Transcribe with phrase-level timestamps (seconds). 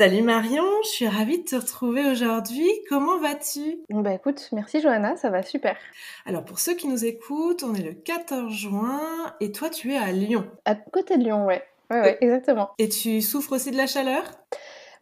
[0.00, 2.66] Salut Marion, je suis ravie de te retrouver aujourd'hui.
[2.88, 3.80] Comment vas-tu?
[3.90, 5.76] Bah écoute, merci Johanna, ça va super.
[6.24, 9.02] Alors pour ceux qui nous écoutent, on est le 14 juin
[9.40, 10.46] et toi tu es à Lyon.
[10.64, 11.62] À côté de Lyon, ouais.
[11.90, 12.70] Ouais, ouais, exactement.
[12.78, 14.22] Et tu souffres aussi de la chaleur?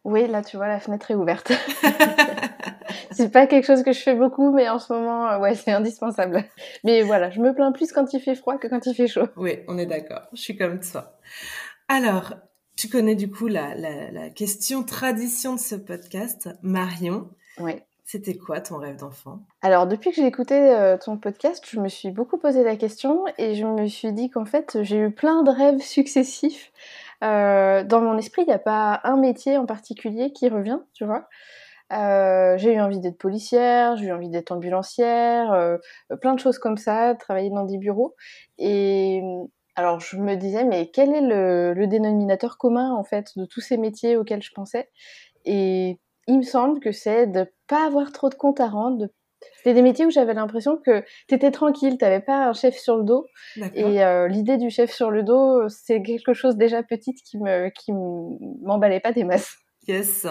[0.03, 1.53] Oui, là tu vois, la fenêtre est ouverte.
[3.13, 5.71] c'est pas quelque chose que je fais beaucoup, mais en ce moment, euh, ouais, c'est
[5.71, 6.43] indispensable.
[6.83, 9.29] Mais voilà, je me plains plus quand il fait froid que quand il fait chaud.
[9.37, 10.23] Oui, on est d'accord.
[10.33, 11.21] Je suis comme toi.
[11.87, 12.35] Alors,
[12.79, 17.29] tu connais du coup la, la, la question tradition de ce podcast, Marion.
[17.59, 17.73] Oui.
[18.05, 19.41] C'était quoi ton rêve d'enfant?
[19.63, 23.25] Alors, depuis que j'ai écouté euh, ton podcast, je me suis beaucoup posé la question
[23.37, 26.71] et je me suis dit qu'en fait, j'ai eu plein de rêves successifs.
[27.25, 31.05] Euh, dans mon esprit, il n'y a pas un métier en particulier qui revient, tu
[31.05, 31.29] vois.
[31.93, 35.79] Euh, j'ai eu envie d'être policière, j'ai eu envie d'être ambulancière,
[36.21, 38.15] plein de choses comme ça, travailler dans des bureaux.
[38.57, 39.21] Et
[39.79, 43.61] alors je me disais, mais quel est le, le, dénominateur commun en fait de tous
[43.61, 44.91] ces métiers auxquels je pensais?
[45.45, 48.99] Et il me semble que c'est de pas avoir trop de comptes à rendre.
[48.99, 49.13] De...
[49.57, 53.05] C'était des métiers où j'avais l'impression que t'étais tranquille, t'avais pas un chef sur le
[53.05, 53.27] dos.
[53.75, 57.69] Et euh, l'idée du chef sur le dos, c'est quelque chose déjà petite qui me
[57.69, 59.59] qui m'emballait pas des masses.
[59.87, 60.27] Yes.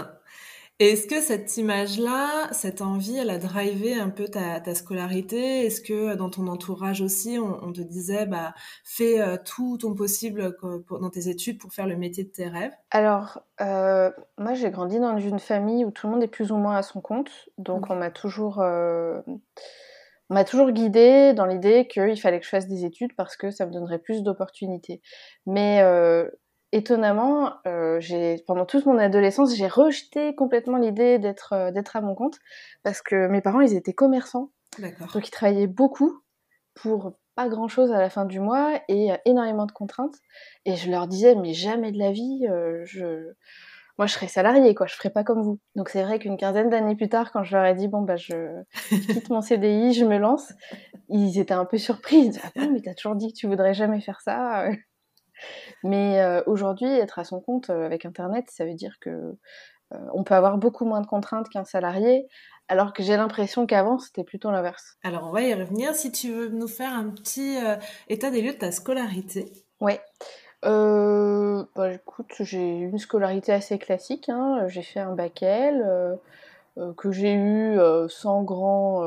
[0.80, 5.66] Est-ce que cette image-là, cette envie, elle a drivé un peu ta, ta scolarité?
[5.66, 9.96] Est-ce que dans ton entourage aussi, on, on te disait, bah, fais euh, tout ton
[9.96, 12.74] possible pour, dans tes études pour faire le métier de tes rêves?
[12.92, 16.58] Alors, euh, moi, j'ai grandi dans une famille où tout le monde est plus ou
[16.58, 17.94] moins à son compte, donc mmh.
[17.94, 19.20] on m'a toujours, euh,
[20.30, 23.50] on m'a toujours guidée dans l'idée qu'il fallait que je fasse des études parce que
[23.50, 25.02] ça me donnerait plus d'opportunités.
[25.48, 26.30] Mais euh,
[26.72, 32.02] étonnamment, euh, j'ai pendant toute mon adolescence, j'ai rejeté complètement l'idée d'être euh, d'être à
[32.02, 32.40] mon compte
[32.84, 34.52] parce que mes parents, ils étaient commerçants.
[35.14, 36.22] Donc ils travaillaient beaucoup
[36.76, 40.16] pour pas grand chose à la fin du mois et euh, énormément de contraintes.
[40.66, 43.32] Et je leur disais mais jamais de la vie, euh, je
[43.98, 45.60] moi je serais salarié quoi, je ferais pas comme vous.
[45.76, 48.18] Donc c'est vrai qu'une quinzaine d'années plus tard, quand je leur ai dit bon bah
[48.18, 48.62] je,
[48.92, 50.52] je quitte mon CDI, je me lance,
[51.10, 52.18] ils étaient un peu surpris.
[52.18, 54.70] Ils disaient ah mais t'as toujours dit que tu voudrais jamais faire ça.
[55.84, 59.38] Mais euh, aujourd'hui, être à son compte euh, avec Internet, ça veut dire que
[59.94, 62.28] euh, on peut avoir beaucoup moins de contraintes qu'un salarié,
[62.68, 64.98] alors que j'ai l'impression qu'avant, c'était plutôt l'inverse.
[65.04, 65.96] Alors, on va y revenir.
[65.96, 67.76] Si tu veux nous faire un petit euh,
[68.10, 69.52] état des lieux de ta scolarité.
[70.66, 74.28] Euh, bah, écoute, j'ai une scolarité assez classique.
[74.28, 74.68] Hein.
[74.68, 76.18] J'ai fait un bac L
[76.96, 79.02] que j'ai eu sans grand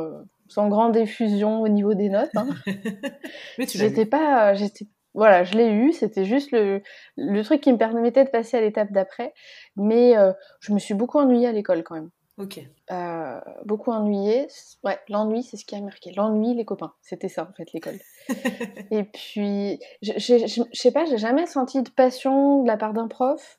[0.48, 2.34] sans grande effusion au niveau des notes.
[2.34, 2.48] Hein.
[3.58, 6.82] Mais tu j'étais pas, j'étais voilà, je l'ai eu, c'était juste le,
[7.16, 9.34] le truc qui me permettait de passer à l'étape d'après.
[9.76, 12.10] Mais euh, je me suis beaucoup ennuyée à l'école quand même.
[12.38, 12.60] Ok.
[12.90, 14.46] Euh, beaucoup ennuyée.
[14.84, 16.12] Ouais, l'ennui, c'est ce qui a marqué.
[16.16, 16.94] L'ennui, les copains.
[17.02, 17.98] C'était ça, en fait, l'école.
[18.90, 23.58] Et puis, je, sais pas, j'ai jamais senti de passion de la part d'un prof.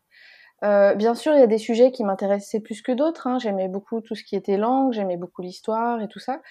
[0.64, 3.28] Euh, bien sûr, il y a des sujets qui m'intéressaient plus que d'autres.
[3.28, 3.40] Hein.
[3.40, 6.42] J'aimais beaucoup tout ce qui était langue, j'aimais beaucoup l'histoire et tout ça.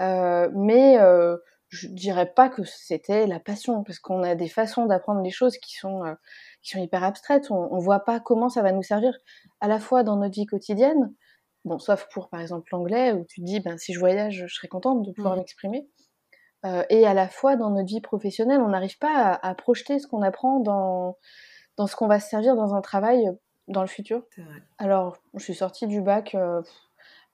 [0.00, 0.98] Mais
[1.68, 5.58] je dirais pas que c'était la passion, parce qu'on a des façons d'apprendre les choses
[5.58, 6.14] qui sont, euh,
[6.62, 7.50] qui sont hyper abstraites.
[7.50, 9.12] On, on voit pas comment ça va nous servir
[9.60, 11.14] à la fois dans notre vie quotidienne,
[11.64, 14.54] bon, sauf pour par exemple l'anglais, où tu te dis, ben, si je voyage, je
[14.54, 15.38] serais contente de pouvoir mmh.
[15.38, 15.88] m'exprimer.
[16.64, 20.00] Euh, et à la fois dans notre vie professionnelle, on n'arrive pas à, à, projeter
[20.00, 21.16] ce qu'on apprend dans,
[21.76, 23.30] dans ce qu'on va se servir dans un travail
[23.68, 24.22] dans le futur.
[24.78, 26.34] Alors, je suis sortie du bac.
[26.34, 26.62] Euh,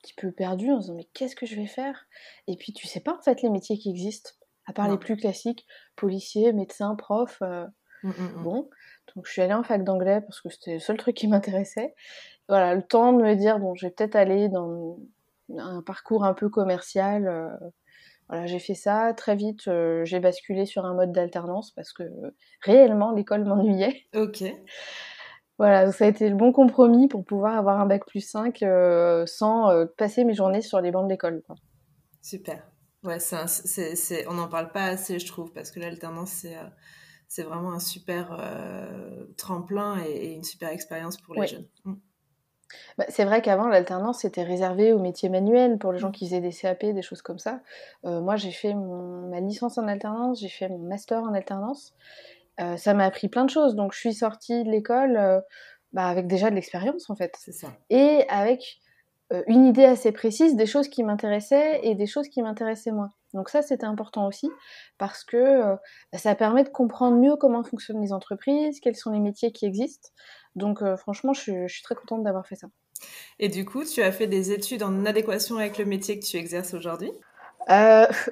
[0.05, 2.07] petit peu perdu en se disant mais qu'est-ce que je vais faire?
[2.47, 4.31] Et puis tu sais pas en fait les métiers qui existent,
[4.67, 4.93] à part non.
[4.93, 5.67] les plus classiques,
[5.97, 7.39] policier, médecin, prof.
[7.43, 7.67] Euh,
[8.03, 8.43] mmh, mmh.
[8.43, 8.69] Bon,
[9.15, 11.95] donc je suis allée en fac d'anglais parce que c'était le seul truc qui m'intéressait.
[12.49, 14.99] Voilà, le temps de me dire bon, je vais peut-être aller dans
[15.57, 17.27] un parcours un peu commercial.
[17.27, 17.49] Euh,
[18.29, 19.69] voilà, j'ai fait ça très vite.
[19.69, 22.05] Euh, j'ai basculé sur un mode d'alternance parce que
[22.63, 24.05] réellement l'école m'ennuyait.
[24.15, 24.45] Ok.
[25.59, 29.25] Voilà, ça a été le bon compromis pour pouvoir avoir un bac plus 5 euh,
[29.27, 31.43] sans euh, passer mes journées sur les bancs de l'école.
[32.23, 32.63] Super.
[33.05, 36.57] Ouais, c'est, c'est, c'est, on n'en parle pas assez, je trouve, parce que l'alternance, c'est,
[36.57, 36.65] euh,
[37.29, 38.37] c'est vraiment un super
[39.37, 41.67] tremplin et, une super expérience pour les jeunes.
[41.85, 41.95] Mm.
[42.99, 46.41] Bah, c'est vrai qu'avant, l'alternance c'était réservé aux métiers manuels, pour les gens qui faisaient
[46.41, 47.61] des CAP, des choses comme ça.
[48.03, 51.95] moi, j'ai fait ma licence en alternance, j'ai fait mon master en alternance.
[52.59, 53.75] Ça m'a appris plein de choses.
[53.75, 55.43] Donc, je suis sortie de l'école
[55.93, 57.35] bah, avec déjà de l'expérience, en fait.
[57.39, 57.69] C'est ça.
[57.91, 58.81] Et avec
[59.47, 63.11] une idée assez précise des choses qui m'intéressaient et des choses qui m'intéressaient moins.
[63.33, 64.49] Donc ça, c'était important aussi
[64.97, 65.77] parce que
[66.13, 70.11] ça permet de comprendre mieux comment fonctionnent les entreprises, quels sont les métiers qui existent.
[70.55, 72.69] Donc franchement, je suis, très contente d'avoir fait ça.
[73.39, 76.37] Et du coup, tu as fait des études en adéquation avec le métier que tu
[76.37, 77.11] exerces aujourd'hui?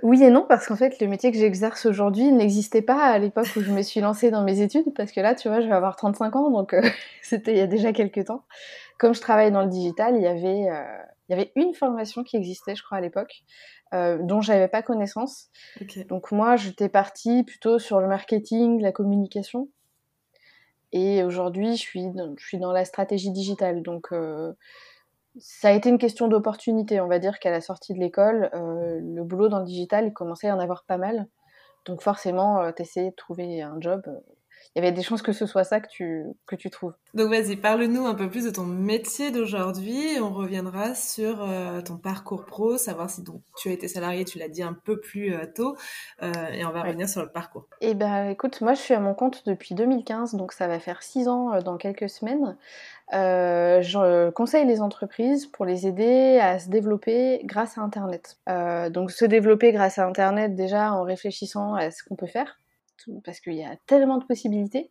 [0.03, 3.49] Oui et non, parce qu'en fait, le métier que j'exerce aujourd'hui n'existait pas à l'époque
[3.57, 5.75] où je me suis lancée dans mes études, parce que là, tu vois, je vais
[5.75, 6.75] avoir 35 ans, donc
[7.23, 8.45] c'était il y a déjà quelques temps
[9.03, 12.23] comme je travaille dans le digital, il y avait, euh, il y avait une formation
[12.23, 13.43] qui existait, je crois, à l'époque,
[13.95, 15.51] euh, dont j'avais pas connaissance.
[16.09, 19.69] Donc moi, j'étais partie plutôt sur le marketing, la communication.
[20.93, 23.83] Et aujourd'hui, je suis, dans, je suis dans la stratégie digitale.
[23.83, 24.53] Donc euh,
[25.39, 27.01] ça a été une question d'opportunité.
[27.01, 30.49] On va dire qu'à la sortie de l'école, le boulot dans le digital, il commençait
[30.49, 31.29] à en avoir pas mal.
[31.87, 34.03] Donc forcément, tu essayais de trouver un job
[34.75, 36.95] il y avait des chances que ce soit ça que tu, que tu trouves.
[37.15, 40.19] Donc vas-y, parle-nous un peu plus de ton métier d'aujourd'hui.
[40.21, 44.39] On reviendra sur euh, ton parcours pro, savoir si donc, tu as été salarié, tu
[44.39, 45.77] l'as dit un peu plus euh, tôt,
[46.23, 47.67] euh, et on va revenir sur le parcours.
[47.81, 51.03] Eh ben écoute, moi je suis à mon compte depuis 2015, donc ça va faire
[51.03, 52.57] six ans dans quelques semaines.
[53.13, 58.39] Je conseille les entreprises pour les aider à se développer grâce à Internet.
[58.91, 62.59] donc se développer grâce à Internet déjà en réfléchissant à ce qu'on peut faire
[63.25, 64.91] parce qu'il y a tellement de possibilités.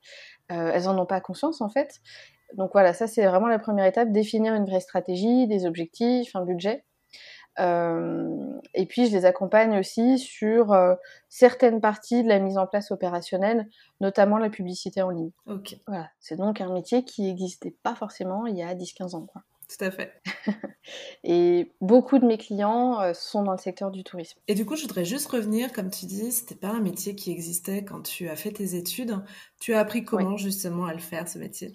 [0.51, 2.01] Euh, elles n'en ont pas conscience en fait.
[2.55, 6.43] Donc voilà, ça c'est vraiment la première étape, définir une vraie stratégie, des objectifs, un
[6.43, 6.83] budget.
[7.59, 10.95] Euh, et puis je les accompagne aussi sur euh,
[11.29, 13.67] certaines parties de la mise en place opérationnelle,
[13.99, 15.31] notamment la publicité en ligne.
[15.47, 15.75] Ok.
[15.87, 19.25] Voilà, c'est donc un métier qui n'existait pas forcément il y a 10-15 ans.
[19.25, 19.43] Quoi.
[19.71, 20.11] Tout à fait.
[21.23, 24.39] et beaucoup de mes clients euh, sont dans le secteur du tourisme.
[24.47, 27.31] Et du coup, je voudrais juste revenir, comme tu dis, c'était pas un métier qui
[27.31, 29.15] existait quand tu as fait tes études.
[29.59, 31.73] Tu as appris comment justement à le faire, ce métier?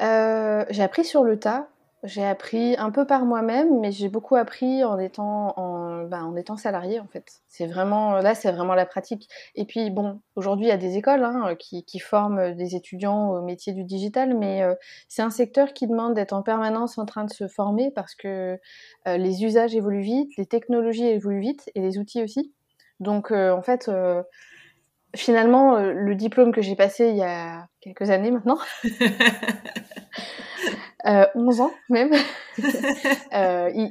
[0.00, 1.68] Euh, J'ai appris sur le tas.
[2.02, 6.36] J'ai appris un peu par moi-même, mais j'ai beaucoup appris en étant en, ben, en
[6.36, 7.40] étant salarié en fait.
[7.48, 9.28] C'est vraiment là, c'est vraiment la pratique.
[9.54, 13.30] Et puis bon, aujourd'hui il y a des écoles hein, qui, qui, forment des étudiants
[13.30, 14.74] au métier du digital, mais euh,
[15.08, 18.58] c'est un secteur qui demande d'être en permanence en train de se former parce que
[19.08, 22.52] euh, les usages évoluent vite, les technologies évoluent vite et les outils aussi.
[23.00, 23.90] Donc euh, en fait
[25.14, 28.58] finalement, le diplôme que j'ai passé il y a quelques années maintenant,
[31.34, 32.12] 11 euh, ans même.
[33.34, 33.88] euh,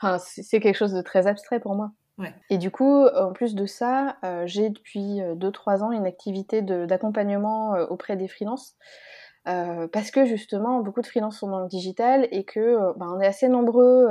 [0.00, 1.92] enfin, c'est quelque chose de très abstrait pour moi.
[2.18, 2.32] Ouais.
[2.48, 7.72] Et du coup, en plus de ça, euh, j'ai depuis 2-3 ans une activité d'accompagnement
[7.90, 8.74] auprès des freelances.
[9.48, 13.20] Euh, parce que justement, beaucoup de freelances sont dans le digital et que ben, on
[13.20, 14.08] est assez nombreux,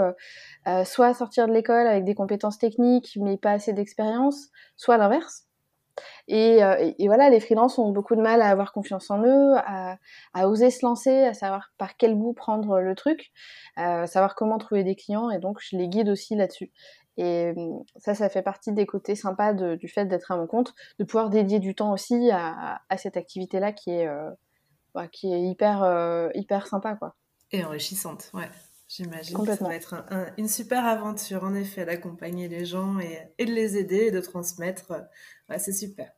[0.85, 5.45] soit à sortir de l'école avec des compétences techniques mais pas assez d'expérience, soit l'inverse.
[6.31, 9.97] Euh, et, voilà, les freelances ont beaucoup de mal à avoir confiance en eux, à,
[10.47, 13.31] oser se lancer, à savoir par quel bout prendre le truc,
[13.75, 15.29] à savoir comment trouver des clients.
[15.29, 16.71] Et donc, je les guide aussi là-dessus.
[17.17, 20.73] Et euh, ça, ça fait partie des côtés sympas du fait d'être à mon compte,
[20.99, 24.29] de pouvoir dédier du temps aussi à, cette activité-là qui est, euh,
[24.93, 27.15] bah, qui est hyper, euh, hyper sympa, quoi.
[27.51, 28.49] Et enrichissante, ouais.
[28.95, 30.05] J'imagine que ça va être
[30.37, 34.21] une super aventure, en effet, d'accompagner les gens et, et, de les aider et de
[34.21, 34.91] transmettre.
[35.49, 36.11] Ouais, c'est super.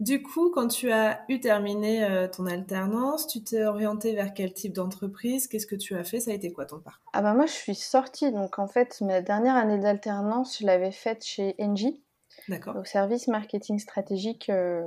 [0.00, 4.52] Du coup, quand tu as eu terminé euh, ton alternance, tu t'es orienté vers quel
[4.52, 5.46] type d'entreprise?
[5.46, 6.18] Qu'est-ce que tu as fait?
[6.18, 7.10] Ça a été quoi ton parcours?
[7.12, 8.32] Ah bah moi, je suis sortie.
[8.32, 12.02] Donc en fait, ma dernière année d'alternance, je l'avais faite chez Engie.
[12.48, 12.76] D'accord.
[12.76, 14.82] Au service marketing stratégique euh,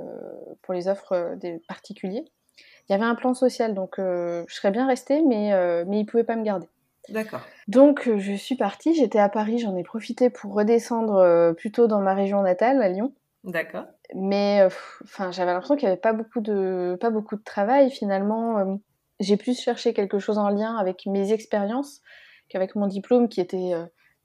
[0.62, 2.24] pour les offres euh, des particuliers.
[2.88, 5.50] Il y avait un plan social, donc je serais bien restée, mais,
[5.86, 6.68] mais ils ne pouvaient pas me garder.
[7.08, 7.40] D'accord.
[7.68, 12.14] Donc je suis partie, j'étais à Paris, j'en ai profité pour redescendre plutôt dans ma
[12.14, 13.12] région natale, à Lyon.
[13.44, 13.84] D'accord.
[14.14, 14.66] Mais
[15.04, 18.80] enfin, j'avais l'impression qu'il n'y avait pas beaucoup de pas beaucoup de travail finalement.
[19.20, 22.02] j'ai plus cherché quelque chose en lien avec mes expériences
[22.48, 23.74] qu'avec mon diplôme qui était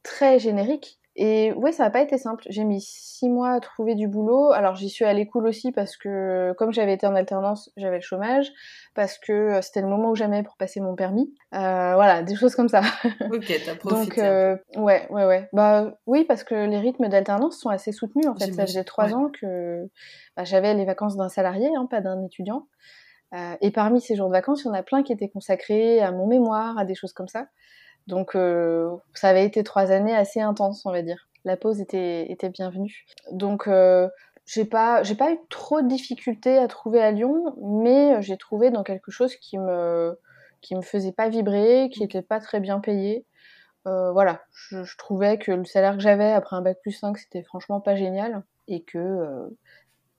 [0.04, 1.01] très générique.
[1.18, 2.46] Et ouais, ça n'a pas été simple.
[2.50, 4.52] J'ai mis six mois à trouver du boulot.
[4.52, 8.02] Alors j'y suis allée cool aussi parce que comme j'avais été en alternance, j'avais le
[8.02, 8.52] chômage,
[8.96, 11.34] parce que euh, c'était le moment où jamais pour passer mon permis.
[11.54, 12.82] Euh, voilà, des choses comme ça.
[13.32, 14.06] Ok, t'as profité.
[14.06, 15.50] Donc euh, ouais, ouais, ouais.
[15.54, 18.52] Bah oui, parce que les rythmes d'alternance sont assez soutenus en fait.
[18.52, 19.90] Ça faisait trois ans que
[20.38, 22.68] bah, j'avais les vacances d'un salarié, hein, pas d'un étudiant.
[23.34, 26.02] Euh, et parmi ces jours de vacances, il y en a plein qui étaient consacrés
[26.02, 27.48] à mon mémoire, à des choses comme ça.
[28.08, 31.28] Donc euh, ça avait été trois années assez intenses, on va dire.
[31.46, 33.06] La pause était, était bienvenue.
[33.32, 34.08] Donc euh,
[34.46, 38.70] j'ai pas, j'ai pas eu trop de difficultés à trouver à Lyon, mais j'ai trouvé
[38.70, 40.18] dans quelque chose qui me,
[40.62, 43.26] qui me faisait pas vibrer, qui était pas très bien payé.
[43.88, 47.18] Euh, voilà, je, je, trouvais que le salaire que j'avais après un bac plus 5,
[47.18, 49.48] c'était franchement pas génial et que euh,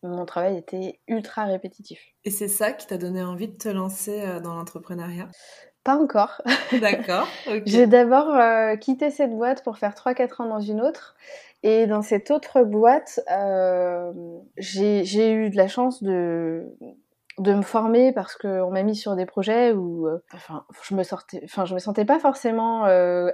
[0.03, 2.01] mon travail était ultra répétitif.
[2.25, 5.29] Et c'est ça qui t'a donné envie de te lancer dans l'entrepreneuriat?
[5.85, 6.43] Pas encore.
[6.81, 7.29] D'accord.
[7.47, 7.63] Okay.
[7.67, 11.17] J'ai d'abord euh, quitté cette boîte pour faire 3-4 ans dans une autre.
[11.63, 14.13] Et dans cette autre boîte, euh,
[14.57, 16.65] j'ai eu de la chance de,
[17.39, 21.03] de me former parce qu'on m'a mis sur des projets où euh, enfin je me
[21.03, 22.85] sortais enfin je me sentais pas forcément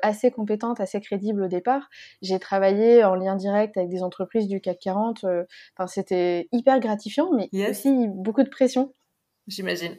[0.02, 1.88] assez compétente assez crédible au départ
[2.22, 5.44] j'ai travaillé en lien direct avec des entreprises du CAC 40 euh,
[5.76, 7.70] enfin c'était hyper gratifiant mais yes.
[7.70, 8.92] aussi beaucoup de pression
[9.48, 9.96] j'imagine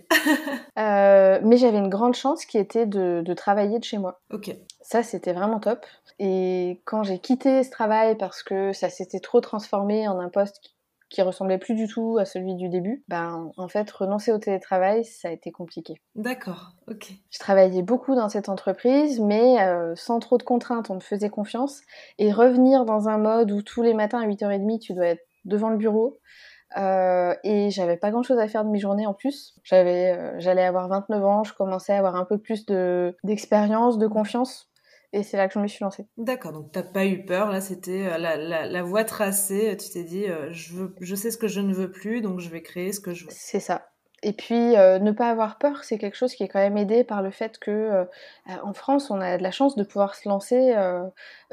[0.80, 4.56] euh, mais j'avais une grande chance qui était de, de travailler de chez moi ok
[4.82, 5.86] ça c'était vraiment top
[6.20, 10.60] et quand j'ai quitté ce travail parce que ça s'était trop transformé en un poste
[10.62, 10.74] qui
[11.10, 15.04] qui ressemblait plus du tout à celui du début, ben en fait renoncer au télétravail
[15.04, 15.96] ça a été compliqué.
[16.16, 17.12] D'accord, ok.
[17.32, 21.30] Je travaillais beaucoup dans cette entreprise, mais euh, sans trop de contraintes, on me faisait
[21.30, 21.82] confiance
[22.20, 25.70] et revenir dans un mode où tous les matins à 8h30 tu dois être devant
[25.70, 26.20] le bureau.
[26.78, 29.56] Euh, et j'avais pas grand chose à faire de mes journées en plus.
[29.64, 33.98] J'avais, euh, j'allais avoir 29 ans, je commençais à avoir un peu plus de d'expérience,
[33.98, 34.70] de confiance
[35.14, 36.08] et c'est là que je me suis lancée.
[36.18, 39.90] D'accord, donc t'as pas eu peur, là c'était euh, la, la, la, voie tracée, tu
[39.90, 42.50] t'es dit euh, je, veux, je sais ce que je ne veux plus, donc je
[42.50, 43.32] vais créer ce que je veux.
[43.34, 43.90] C'est ça.
[44.24, 47.04] Et puis euh, ne pas avoir peur, c'est quelque chose qui est quand même aidé
[47.04, 48.06] par le fait que euh,
[48.64, 51.04] en France, on a de la chance de pouvoir se lancer euh,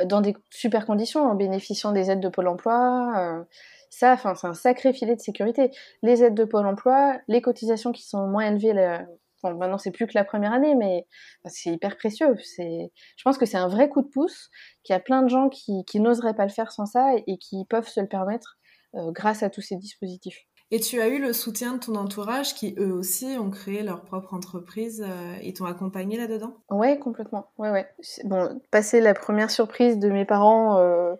[0.04, 3.44] dans des super conditions en bénéficiant des aides de Pôle Emploi.
[3.90, 5.70] ça, enfin, c'est un sacré filet de sécurité.
[6.02, 9.04] Les aides de Pôle Emploi, les cotisations qui sont moins élevées
[9.42, 11.06] Bon, maintenant c'est plus que la première année, mais
[11.44, 12.36] c'est hyper précieux.
[12.42, 14.50] C'est, je pense que c'est un vrai coup de pouce,
[14.82, 17.38] qu'il y a plein de gens qui, qui n'oseraient pas le faire sans ça et
[17.38, 18.58] qui peuvent se le permettre
[18.94, 20.46] euh, grâce à tous ces dispositifs.
[20.70, 24.02] Et tu as eu le soutien de ton entourage qui eux aussi ont créé leur
[24.02, 26.54] propre entreprise euh, et t'ont accompagné là-dedans?
[26.70, 27.46] Ouais, complètement.
[27.56, 27.86] Ouais, ouais.
[28.24, 31.14] Bon, passer la première surprise de mes parents, euh,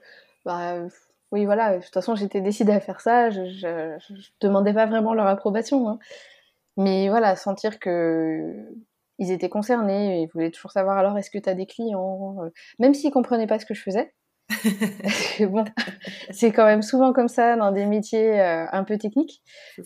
[0.45, 0.79] bah,
[1.31, 1.79] oui, voilà.
[1.79, 3.31] De toute façon, j'étais décidée à faire ça.
[3.31, 5.89] Je, je demandais pas vraiment leur approbation.
[5.89, 5.99] Hein.
[6.77, 8.53] Mais voilà, sentir que
[9.19, 12.37] ils étaient concernés, ils voulaient toujours savoir alors est-ce que tu as des clients,
[12.79, 14.13] même s'ils comprenaient pas ce que je faisais.
[15.41, 15.65] bon,
[16.31, 19.43] c'est quand même souvent comme ça dans des métiers euh, un peu techniques.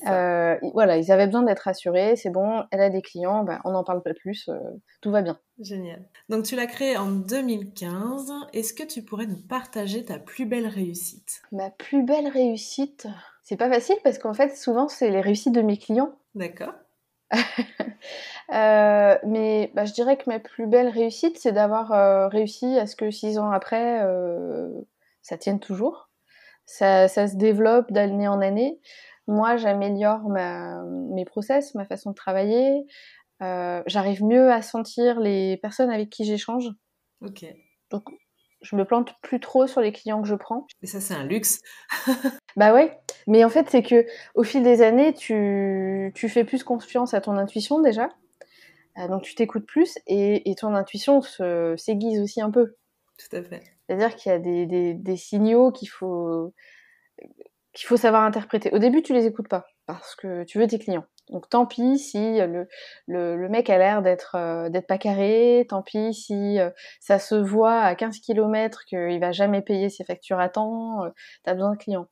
[0.07, 2.17] Euh, voilà, ils avaient besoin d'être rassurés.
[2.17, 4.59] C'est bon, elle a des clients, ben, on n'en parle pas plus, euh,
[5.00, 5.38] tout va bien.
[5.59, 6.05] Génial.
[6.29, 8.33] Donc tu l'as créé en 2015.
[8.52, 11.43] Est-ce que tu pourrais nous partager ta plus belle réussite?
[11.52, 13.07] Ma plus belle réussite,
[13.45, 16.12] c'est pas facile parce qu'en fait souvent c'est les réussites de mes clients.
[16.35, 16.75] D'accord.
[18.53, 22.87] euh, mais bah, je dirais que ma plus belle réussite, c'est d'avoir euh, réussi à
[22.87, 24.69] ce que six ans après, euh,
[25.23, 26.11] ça tienne toujours.
[26.67, 28.81] Ça, ça se développe d'année en année.
[29.27, 32.87] Moi, j'améliore mes process, ma façon de travailler.
[33.41, 36.69] J'arrive mieux à sentir les personnes avec qui j'échange.
[37.23, 37.45] Ok.
[37.91, 38.05] Donc,
[38.63, 40.67] je me plante plus trop sur les clients que je prends.
[40.83, 41.61] Et ça, c'est un luxe.
[42.57, 42.99] bah ouais.
[43.31, 47.21] Mais en fait, c'est que au fil des années, tu, tu fais plus confiance à
[47.21, 48.09] ton intuition déjà.
[48.99, 51.23] Euh, donc tu t'écoutes plus et, et, ton intuition
[51.77, 52.75] s'aiguise aussi un peu.
[53.19, 53.63] Tout à fait.
[53.87, 56.53] C'est-à-dire qu'il y a des, des, des signaux qu'il faut
[57.73, 58.71] qu'il faut savoir interpréter.
[58.73, 61.05] Au début, tu les écoutes pas parce que tu veux tes clients.
[61.31, 62.67] Donc tant pis si le,
[63.07, 67.21] le, le mec a l'air d'être euh, d'être pas carré, tant pis si euh, ça
[67.21, 71.11] se voit à 15 km qu'il va jamais payer ses factures à temps, euh,
[71.45, 72.09] t'as besoin de clients.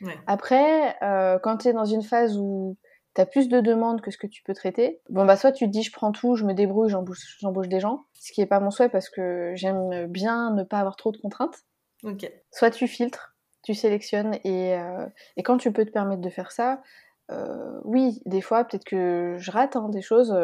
[0.00, 0.18] Ouais.
[0.26, 2.76] Après, euh, quand tu es dans une phase où
[3.14, 5.66] tu as plus de demandes que ce que tu peux traiter, bon bah soit tu
[5.66, 8.46] te dis je prends tout, je me débrouille, j'embauche, j'embauche des gens, ce qui est
[8.46, 11.64] pas mon souhait parce que j'aime bien ne pas avoir trop de contraintes.
[12.04, 12.30] Ok.
[12.52, 16.52] Soit tu filtres, tu sélectionnes et, euh, et quand tu peux te permettre de faire
[16.52, 16.82] ça,
[17.30, 20.36] euh, oui, des fois peut-être que je rate hein, des choses.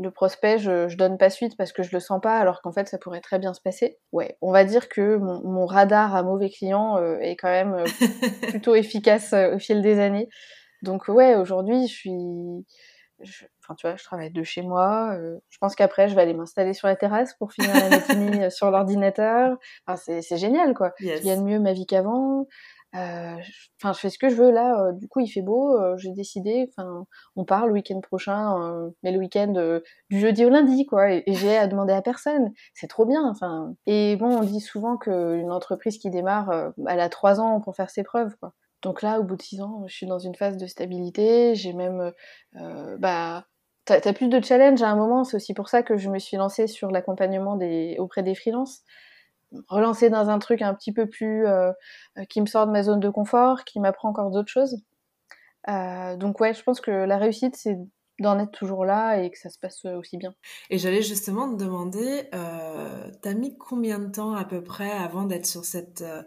[0.00, 2.72] Le prospect, je, je, donne pas suite parce que je le sens pas, alors qu'en
[2.72, 3.98] fait ça pourrait très bien se passer.
[4.12, 7.74] Ouais, on va dire que mon, mon radar à mauvais clients euh, est quand même
[7.74, 7.84] euh,
[8.48, 10.28] plutôt efficace euh, au fil des années.
[10.82, 12.64] Donc ouais, aujourd'hui je suis,
[13.20, 15.14] je, enfin tu vois, je travaille de chez moi.
[15.14, 18.50] euh, je pense qu'après je vais aller m'installer sur la terrasse pour finir la matinée
[18.50, 19.56] sur l'ordinateur.
[19.86, 20.92] Enfin c'est génial quoi.
[21.00, 21.20] Yes.
[21.20, 22.46] Je gagne mieux ma vie qu'avant.
[22.94, 23.40] Enfin,
[23.84, 24.80] euh, je fais ce que je veux là.
[24.80, 25.76] Euh, du coup, il fait beau.
[25.78, 26.70] Euh, J'ai décidé.
[26.70, 27.04] Enfin,
[27.36, 29.80] on part le week-end prochain, mais le week-end
[30.10, 31.12] du jeudi au lundi, quoi.
[31.12, 32.52] Et, j'ai à demander à personne.
[32.74, 33.28] C'est trop bien.
[33.28, 37.76] Enfin, et bon, on dit souvent qu'une entreprise qui démarre, elle a trois ans pour
[37.76, 38.52] faire ses preuves, quoi.
[38.82, 41.54] Donc là, au bout de six ans, je suis dans une phase de stabilité.
[41.54, 42.12] J'ai même,
[42.98, 43.44] bah,
[43.84, 45.24] t'as as plus de challenge à un moment.
[45.24, 47.58] C'est aussi pour ça que je me suis lancée sur l'accompagnement
[47.98, 48.82] auprès des freelances
[49.68, 51.46] relancer dans un truc un petit peu plus
[52.28, 54.82] qui me sort de ma zone de confort, qui m'apprend encore d'autres choses.
[55.66, 57.78] donc ouais, je pense que la réussite, c'est
[58.20, 60.34] d'en être toujours là et que ça se passe aussi bien.
[60.70, 65.24] Et j'allais justement te demander, euh, t'as mis combien de temps à peu près avant
[65.24, 66.22] d'être sur cette, euh,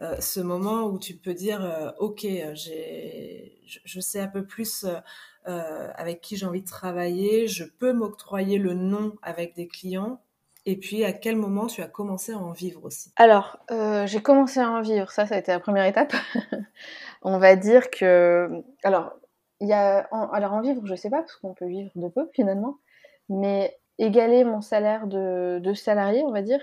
[0.00, 4.86] euh, ce moment où tu peux dire, euh, ok, j'ai, je, sais un peu plus
[5.44, 10.23] avec qui j'ai envie de travailler, je peux m'octroyer le nom avec des clients.
[10.66, 13.12] Et puis, à quel moment tu as commencé à en vivre aussi?
[13.16, 13.58] Alors,
[14.06, 16.14] j'ai commencé à en vivre, ça, ça a été la première étape.
[17.22, 18.62] On va dire que...
[18.82, 19.12] Alors,
[19.60, 20.00] il y a,
[20.32, 22.78] alors en vivre, je sais pas, parce qu'on peut vivre de peu finalement,
[23.28, 26.60] mais égaler mon salaire de, de salarié, on va dire,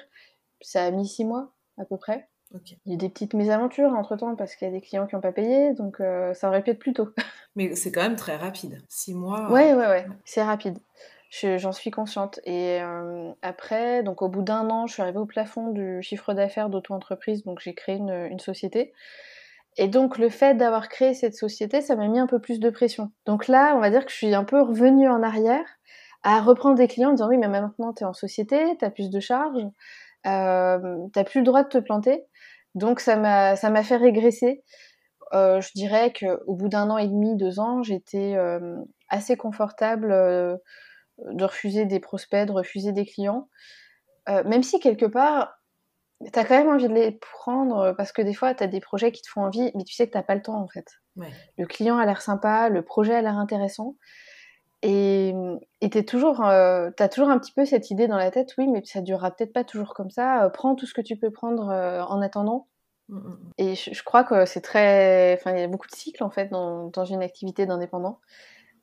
[0.62, 2.28] ça a mis six mois à peu près.
[2.86, 5.16] Il y a des petites mésaventures entre temps parce qu'il y a des clients qui
[5.16, 7.10] n'ont pas payé, donc euh, ça aurait pu être plus tôt.
[7.56, 8.82] Mais c'est quand même très rapide.
[8.90, 9.50] Six mois.
[9.50, 10.78] Ouais, ouais, ouais, c'est rapide.
[11.32, 12.42] J'en suis consciente.
[12.44, 16.34] Et euh, après, donc au bout d'un an, je suis arrivée au plafond du chiffre
[16.34, 18.94] d'affaires d'auto-entreprise, donc j'ai créé une, société.
[19.78, 22.70] Et donc le fait d'avoir créé cette société, ça m'a mis un peu plus de
[22.70, 23.12] pression.
[23.26, 25.64] Donc là, on va dire que je suis un peu revenue en arrière
[26.24, 28.92] à reprendre des clients en disant oui, mais maintenant tu es en société, tu as
[28.92, 29.66] plus de charges,
[30.28, 32.26] euh, t'as plus le droit de te planter.
[32.76, 34.64] Donc ça m'a fait régresser.
[35.34, 38.36] Euh, je dirais qu'au bout d'un an et demi, deux ans, j'étais
[39.08, 40.12] assez confortable
[41.20, 43.50] de refuser des prospects, de refuser des clients.
[44.30, 45.58] Euh, même si quelque part,
[46.32, 49.12] T'as quand même envie de les prendre euh, parce que des fois, t'as des projets
[49.12, 50.86] qui te font envie, mais tu sais que t'as pas le temps en fait.
[51.58, 53.96] Le client a l'air sympa, le projet a l'air intéressant.
[54.84, 55.34] Et
[55.92, 58.82] t'as toujours, euh, as toujours un petit peu cette idée dans la tête, oui, mais
[58.86, 60.50] ça durera peut-être pas toujours comme ça.
[60.54, 62.68] Prends tout ce que tu peux prendre en attendant.
[63.10, 63.52] Mm, mm, mm.
[63.58, 65.34] Et je, crois que c'est très.
[65.40, 68.20] Enfin, il y a beaucoup de cycles en fait dans, dans une activité d'indépendant.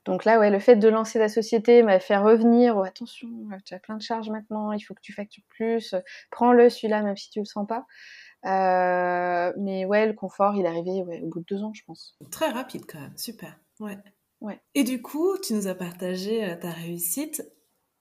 [0.08, 2.78] Donc là, ouais, le fait de lancer la société m'a fait revenir.
[2.78, 3.28] Oh, attention,
[3.66, 5.94] tu as plein de charges maintenant, il faut que tu factures plus.
[6.30, 7.84] Prends-le celui-là, même si tu le sens pas.
[8.46, 12.16] Euh, mais ouais, le confort, il est arrivé au bout de deux ans, je pense.
[12.30, 13.60] Très rapide quand même, super.
[13.80, 13.98] Ouais.
[14.40, 14.58] Ouais.
[14.74, 17.42] Et du coup, tu nous as partagé euh, ta réussite.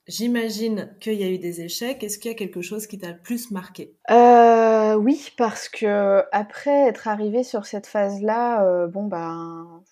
[0.08, 2.01] J'imagine qu'il y a eu des échecs.
[2.05, 3.97] Est-ce qu'il y a quelque chose qui t'a le plus marqué?
[4.10, 9.84] Euh, Oui, parce que après être arrivé sur cette phase-là, bon ben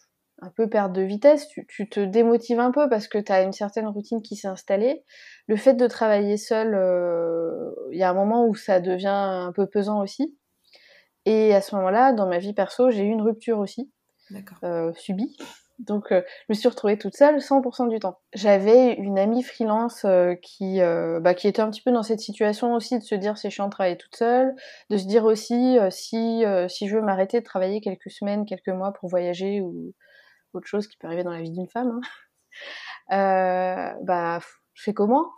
[0.46, 3.52] un peu perte de vitesse, tu, te démotives un peu parce que tu as une
[3.52, 5.04] certaine routine qui s'est installée.
[5.48, 9.52] Le fait de travailler seul, euh, il y a un moment où ça devient un
[9.54, 10.38] peu pesant aussi.
[11.26, 13.92] Et à ce moment-là, dans ma vie perso, j'ai eu une rupture aussi,
[14.64, 15.36] euh, subie.
[15.80, 18.20] Donc, euh, je me suis retrouvée toute seule 100% du temps.
[18.34, 20.06] J'avais une amie freelance
[20.42, 23.50] qui, bah, qui était un petit peu dans cette situation aussi de se dire c'est
[23.50, 24.56] chiant de travailler toute seule,
[24.90, 28.94] de se dire aussi si, si je veux m'arrêter de travailler quelques semaines, quelques mois
[28.94, 29.94] pour voyager ou,
[30.56, 32.02] autre chose qui peut arriver dans la vie d'une femme, hein.
[33.96, 34.40] euh, bah,
[34.74, 35.32] je fais comment?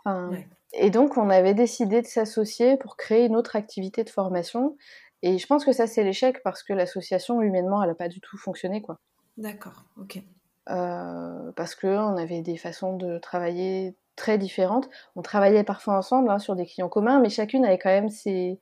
[0.72, 4.76] Et donc, on avait décidé de s'associer pour créer une autre activité de formation.
[5.22, 8.20] Et je pense que ça, c'est l'échec parce que l'association, humainement, elle n'a pas du
[8.20, 8.98] tout fonctionné, quoi.
[9.36, 10.22] D'accord, ok.
[10.70, 14.90] Euh, parce qu'on avait des façons de travailler très différentes.
[15.16, 18.60] On travaillait parfois ensemble hein, sur des clients communs, mais chacune avait quand même ses,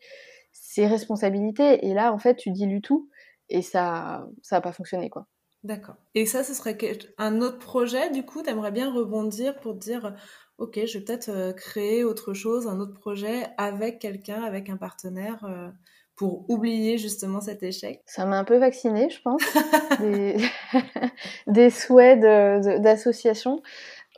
[0.52, 1.86] ses responsabilités.
[1.86, 3.08] Et là, en fait, tu dilues tout
[3.48, 5.26] et ça ça n'a pas fonctionné, quoi.
[5.64, 5.96] D'accord.
[6.14, 6.78] Et ça, ce serait
[7.18, 10.14] un autre projet, du coup, tu aimerais bien rebondir pour dire,
[10.58, 14.76] ok, je vais peut-être euh, créer autre chose, un autre projet avec quelqu'un, avec un
[14.76, 15.70] partenaire, euh,
[16.16, 18.02] pour oublier justement cet échec?
[18.06, 19.42] Ça m'a un peu vacciné, je pense.
[21.46, 21.70] des...
[21.70, 23.62] souhaits d'association.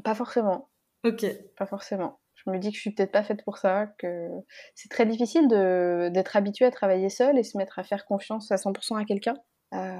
[0.05, 0.69] Pas forcément.
[1.05, 1.27] Ok.
[1.57, 2.21] Pas forcément.
[2.35, 4.29] Je me dis que je suis peut-être pas faite pour ça, que
[4.77, 8.57] c'est très difficile d'être habitué à travailler seul et se mettre à faire confiance à
[8.57, 9.35] 100% à quelqu'un.
[9.75, 9.97] Euh,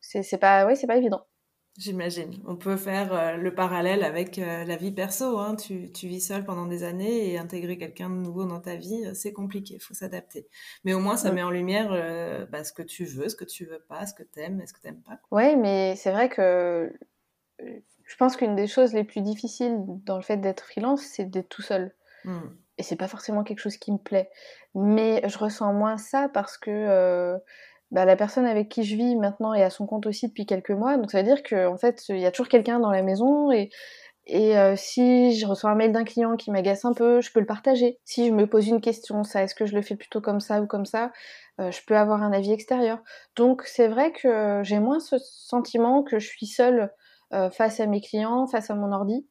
[0.00, 1.26] c'est pas, oui, c'est pas évident.
[1.78, 2.34] J'imagine.
[2.46, 5.38] On peut faire euh, le parallèle avec euh, la vie perso.
[5.38, 5.56] Hein.
[5.56, 9.10] Tu, tu, vis seul pendant des années et intégrer quelqu'un de nouveau dans ta vie,
[9.14, 9.74] c'est compliqué.
[9.76, 10.46] Il faut s'adapter.
[10.84, 11.90] Mais au moins, ça met en lumière
[12.50, 14.66] bah, ce que tu veux, ce que tu veux pas, ce que tu aimes et
[14.66, 15.18] ce que tu n'aimes pas.
[15.30, 16.92] Oui, mais c'est vrai que
[17.58, 21.48] je pense qu'une des choses les plus difficiles dans le fait d'être freelance, c'est d'être
[21.48, 21.94] tout seul.
[22.24, 22.50] Hmm.
[22.76, 24.30] Et c'est pas forcément quelque chose qui me plaît.
[24.74, 27.40] Mais je ressens moins ça parce que
[27.92, 30.70] bah, la personne avec qui je vis maintenant est à son compte aussi depuis quelques
[30.70, 30.96] mois.
[30.96, 33.52] Donc ça veut dire qu'en en fait, il y a toujours quelqu'un dans la maison
[33.52, 33.70] et,
[34.30, 37.46] euh, si je reçois un mail d'un client qui m'agace un peu, je peux le
[37.46, 37.98] partager.
[38.04, 40.62] Si je me pose une question, ça, est-ce que je le fais plutôt comme ça
[40.62, 41.12] ou comme ça,
[41.60, 42.98] euh, je peux avoir un avis extérieur.
[43.36, 46.92] Donc c'est vrai que j'ai moins ce sentiment que je suis seule
[47.34, 49.26] euh, face à mes clients, face à mon ordi.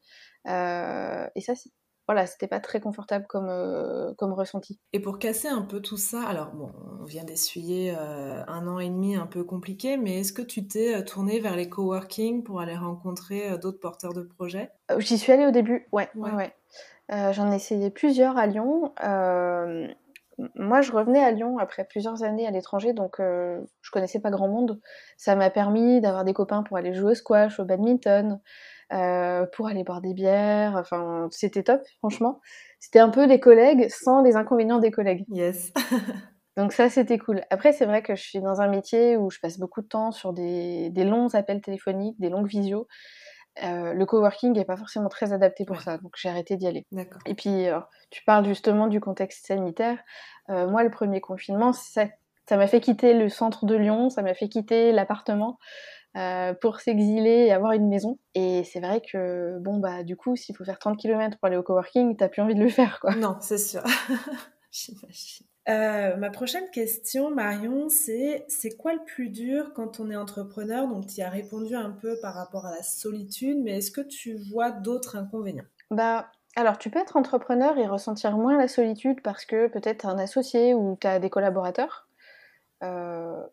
[0.45, 1.71] et ça, c'est
[2.11, 4.77] voilà, c'était pas très confortable comme, euh, comme ressenti.
[4.91, 6.69] Et pour casser un peu tout ça, alors bon,
[6.99, 10.67] on vient d'essuyer euh, un an et demi un peu compliqué, mais est-ce que tu
[10.67, 14.71] t'es euh, tourné vers les coworking pour aller rencontrer d'autres porteurs de projets?
[14.97, 16.53] J'y suis allée au début, ouais, ouais, ouais.
[17.33, 18.93] J'en ai essayé plusieurs à Lyon.
[20.55, 24.31] moi, je revenais à Lyon après plusieurs années à l'étranger, donc euh, je connaissais pas
[24.31, 24.81] grand monde.
[25.17, 28.41] Ça m'a permis d'avoir des copains pour aller jouer au squash, au badminton,
[28.93, 30.75] euh, pour aller boire des bières.
[30.75, 32.41] Enfin, c'était top, franchement.
[32.79, 35.25] C'était un peu des collègues sans les inconvénients des collègues.
[35.29, 35.71] Yes.
[36.57, 37.41] donc ça, c'était cool.
[37.49, 40.11] Après, c'est vrai que je suis dans un métier où je passe beaucoup de temps
[40.11, 42.87] sur des, des longs appels téléphoniques, des longues visios.
[43.63, 46.85] Euh, le coworking n'est pas forcément très adapté pour ça, donc j'ai arrêté d'y aller.
[47.25, 49.97] Et puis, euh, tu parles justement du contexte sanitaire.
[50.49, 52.07] Euh, moi, le premier confinement, ça
[52.51, 55.59] m'a fait quitter le centre de Lyon, ça m'a fait quitter l'appartement
[56.13, 58.17] pour s'exiler et avoir une maison.
[58.35, 61.57] Et c'est vrai que, bon, bah, du coup, s'il faut faire 30 km pour aller
[61.57, 63.15] au coworking, t'as plus envie de le faire, quoi.
[63.15, 63.83] Non, c'est sûr.
[64.71, 65.47] J'imagine.
[65.69, 70.87] Euh, ma prochaine question, Marion, c'est c'est quoi le plus dur quand on est entrepreneur?
[70.87, 74.35] Donc, tu as répondu un peu par rapport à la solitude, mais est-ce que tu
[74.51, 75.65] vois d'autres inconvénients?
[75.91, 80.17] Bah, alors, tu peux être entrepreneur et ressentir moins la solitude parce que peut-être un
[80.17, 82.07] associé ou tu as des collaborateurs.
[82.83, 83.43] Euh,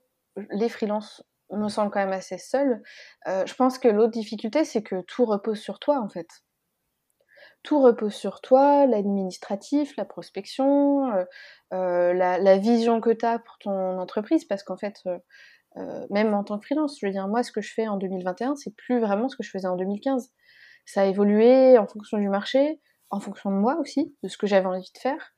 [0.51, 2.83] les freelances me semblent quand même assez seuls.
[3.27, 6.29] Euh, je pense que l'autre difficulté, c'est que tout repose sur toi, en fait
[7.65, 11.25] tout repose sur toi, l'administratif, la prospection, euh,
[11.75, 15.03] euh, la, vision que tu as pour ton entreprise, parce qu'en fait,
[16.09, 18.55] même en tant que freelance, je veux dire, moi, ce que je fais en 2021,
[18.55, 20.31] c'est plus vraiment ce que je faisais en 2015.
[20.87, 24.47] Ça a évolué en fonction du marché, en fonction de moi aussi, de ce que
[24.47, 25.33] j'avais envie de faire,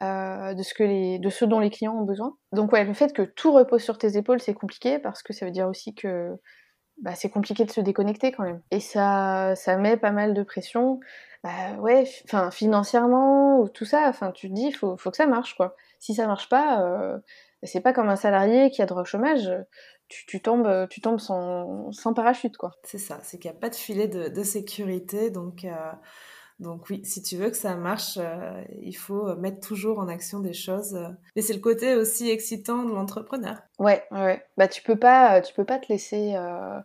[0.00, 2.36] de, ce que les, de ce dont les clients ont besoin.
[2.52, 5.46] Donc ouais, le fait que tout repose sur tes épaules, c'est compliqué, parce que ça
[5.46, 6.36] veut dire aussi que
[7.00, 8.60] bah, c'est compliqué de se déconnecter quand même.
[8.70, 11.00] Et ça, ça met pas mal de pression
[11.44, 12.04] bah ouais,
[12.52, 15.76] financièrement ou tout ça, enfin tu te dis faut faut que ça marche quoi.
[15.98, 17.18] Si ça marche pas, euh,
[17.62, 19.52] c'est pas comme un salarié qui a droit au chômage,
[20.08, 22.72] tu, tu tombes tu tombes sans, sans parachute quoi.
[22.82, 25.92] C'est ça, c'est qu'il n'y a pas de filet de, de sécurité donc euh,
[26.60, 30.38] donc oui, si tu veux que ça marche, euh, il faut mettre toujours en action
[30.38, 30.96] des choses.
[31.34, 33.58] Mais c'est le côté aussi excitant de l'entrepreneur.
[33.80, 34.44] Ouais, ouais.
[34.56, 36.78] Bah tu peux pas, tu peux pas te laisser, euh,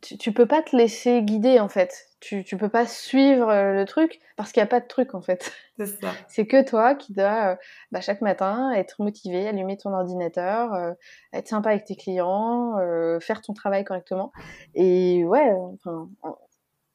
[0.00, 2.08] tu, tu, peux pas te laisser guider en fait.
[2.18, 5.14] Tu, tu peux pas suivre euh, le truc parce qu'il y a pas de truc
[5.14, 5.52] en fait.
[5.78, 6.10] C'est ça.
[6.28, 7.58] c'est que toi qui dois
[7.92, 10.94] bah, chaque matin être motivé, allumer ton ordinateur,
[11.32, 12.76] être sympa avec tes clients,
[13.20, 14.32] faire ton travail correctement.
[14.74, 16.10] Et ouais, enfin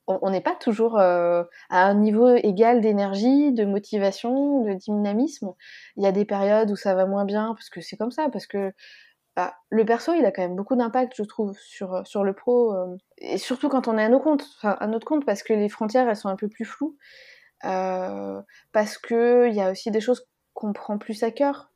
[0.07, 5.53] on n'est pas toujours euh, à un niveau égal d'énergie, de motivation, de dynamisme.
[5.97, 8.29] Il y a des périodes où ça va moins bien parce que c'est comme ça,
[8.29, 8.73] parce que
[9.35, 12.73] bah, le perso, il a quand même beaucoup d'impact, je trouve, sur, sur le pro,
[12.73, 15.69] euh, et surtout quand on est à nos comptes, à notre compte, parce que les
[15.69, 16.97] frontières, elles sont un peu plus floues,
[17.65, 18.41] euh,
[18.71, 21.71] parce que il y a aussi des choses qu'on prend plus à cœur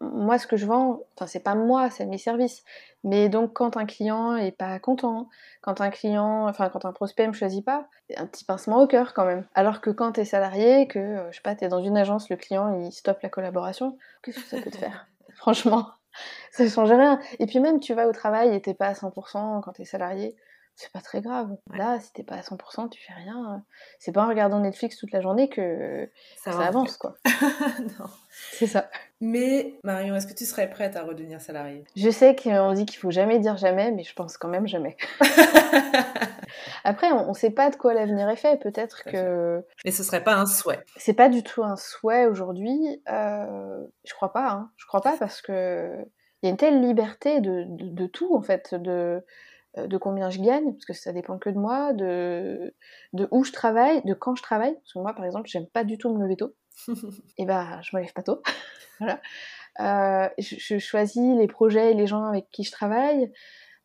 [0.00, 2.62] moi, ce que je vends, enfin, c'est pas moi, c'est mes services.
[3.04, 5.28] Mais donc, quand un client est pas content,
[5.60, 9.12] quand un client, enfin, quand un prospect me choisit pas, un petit pincement au cœur
[9.12, 9.44] quand même.
[9.54, 12.36] Alors que quand t'es salarié, que, euh, je sais pas, t'es dans une agence, le
[12.36, 15.08] client, il stoppe la collaboration, qu'est-ce que ça peut te faire?
[15.34, 15.88] Franchement,
[16.52, 17.18] ça change rien.
[17.40, 20.36] Et puis même, tu vas au travail et t'es pas à 100% quand t'es salarié
[20.76, 21.56] c'est pas très grave.
[21.74, 23.64] Là, si t'es pas à 100%, tu fais rien.
[23.98, 27.14] C'est pas en regardant Netflix toute la journée que ça, avance, quoi.
[27.24, 28.06] non.
[28.52, 28.90] C'est ça.
[29.22, 31.84] Mais Marion, est-ce que tu serais prête à redevenir salariée?
[31.96, 34.98] Je sais qu'on dit qu'il faut jamais dire jamais, mais je pense quand même jamais.
[36.84, 38.60] Après, on, sait pas de quoi l'avenir est fait.
[38.60, 39.64] Peut-être que.
[39.86, 40.84] Mais ce serait pas un souhait.
[40.98, 43.02] C'est pas du tout un souhait aujourd'hui.
[43.08, 44.50] Euh, je crois pas.
[44.50, 44.70] Hein.
[44.76, 45.96] Je crois pas parce que
[46.42, 48.74] il y a une telle liberté de, de, de tout en fait.
[48.74, 49.24] De
[49.76, 52.74] de combien je gagne, parce que ça dépend que de moi, de,
[53.12, 54.74] de où je travaille, de quand je travaille.
[54.74, 56.54] Parce que moi, par exemple, j'aime pas du tout me lever tôt.
[57.38, 58.42] et ben, je me lève pas tôt.
[59.00, 59.20] voilà.
[59.80, 63.30] Euh, je, choisis les projets et les gens avec qui je travaille.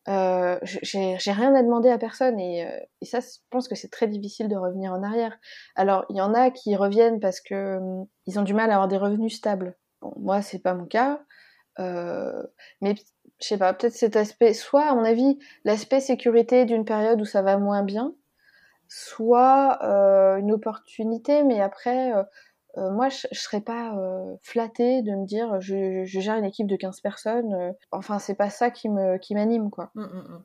[0.08, 3.90] Euh, j'ai rien à demander à personne et, euh, et ça, je pense que c'est
[3.90, 5.38] très difficile de revenir en arrière.
[5.76, 8.74] Alors, il y en a qui reviennent parce que hum, ils ont du mal à
[8.74, 9.76] avoir des revenus stables.
[10.00, 11.20] Bon, moi, c'est pas mon cas.
[11.78, 12.42] Euh,
[12.80, 12.94] mais
[13.42, 17.24] je sais pas, peut-être cet aspect, soit à mon avis, l'aspect sécurité d'une période où
[17.24, 18.14] ça va moins bien,
[18.88, 22.22] soit euh, une opportunité, mais après, euh,
[22.78, 23.94] euh, moi, je, je, serais pas
[24.42, 27.74] flattée de me dire je, je, gère une équipe de 15 personnes.
[27.90, 29.90] enfin, c'est pas ça qui me qui m'anime, quoi.
[29.94, 30.44] Mmh, mmh, mmh.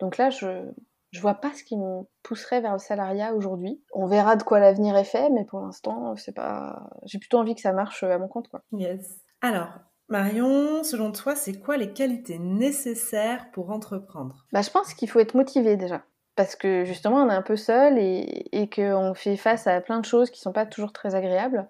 [0.00, 0.70] Donc là, je
[1.10, 3.82] je vois pas ce qui me pousserait vers le salariat aujourd'hui.
[3.92, 6.88] On verra de quoi l'avenir est fait, mais pour l'instant, c'est pas.
[7.04, 8.62] J'ai plutôt envie que ça marche à mon compte, quoi.
[8.72, 9.20] Yes.
[9.42, 9.78] Alors,
[10.12, 14.44] Marion, selon toi, c'est quoi les qualités nécessaires pour entreprendre?
[14.52, 16.02] Bah, Je pense qu'il faut être motivé déjà.
[16.36, 20.04] Parce que justement, on est un peu seul et, qu'on fait face à plein de
[20.04, 21.66] choses qui sont pas toujours très agréables.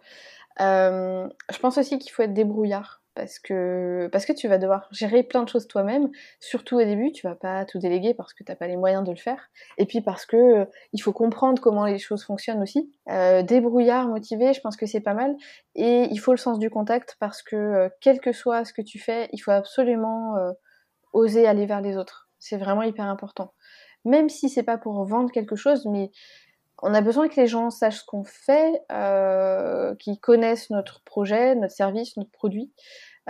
[0.60, 3.01] Euh, je pense aussi qu'il faut être débrouillard.
[3.14, 7.26] Parce que, parce tu vas devoir gérer plein de choses toi-même, surtout au début, tu
[7.26, 10.00] vas pas tout déléguer parce que t'as pas les moyens de le faire, et puis
[10.00, 12.90] parce que euh, il faut comprendre comment les choses fonctionnent aussi.
[13.10, 15.36] Euh, débrouillard, motivé, je pense que c'est pas mal,
[15.74, 18.82] et il faut le sens du contact parce que euh, quel que soit ce que
[18.82, 20.36] tu fais, il faut absolument
[21.12, 22.30] oser aller vers les autres.
[22.38, 23.52] C'est vraiment hyper important.
[24.04, 26.10] Même si c'est pas pour vendre quelque chose, mais
[26.82, 31.54] on a besoin que les gens sachent ce qu'on fait, euh, qu'ils connaissent notre projet,
[31.54, 32.72] notre service, notre produit,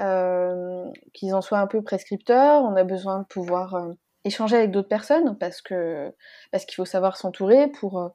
[0.01, 2.62] euh, qu'ils en soient un peu prescripteurs.
[2.62, 3.93] On a besoin de pouvoir euh,
[4.25, 6.15] échanger avec d'autres personnes parce que
[6.51, 8.12] parce qu'il faut savoir s'entourer pour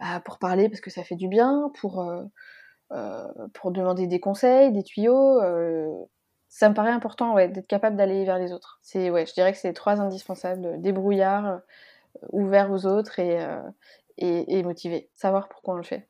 [0.00, 2.04] bah, pour parler parce que ça fait du bien, pour
[3.54, 5.40] pour demander des conseils, des tuyaux.
[6.48, 8.80] ça me paraît important d'être capable d'aller vers les autres.
[8.82, 11.60] C'est ouais, je dirais que c'est les trois indispensables débrouillard,
[12.32, 13.38] ouvert aux autres et,
[14.20, 16.08] et, et motivé, savoir pourquoi on le fait.